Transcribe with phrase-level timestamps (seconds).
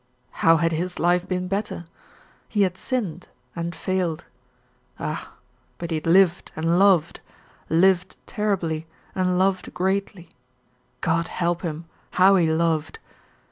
[0.41, 1.85] How had his life been better?
[2.49, 4.25] He had sinned and failed.
[4.99, 5.33] Ah!
[5.77, 7.19] But he had lived and loved
[7.69, 10.29] lived terribly and loved greatly.
[11.01, 12.97] God help him, how he loved!